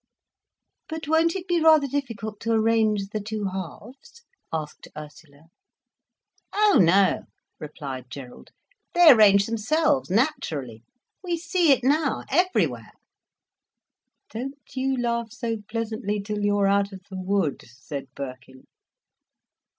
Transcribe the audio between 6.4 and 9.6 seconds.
"Oh no," replied Gerald. "They arrange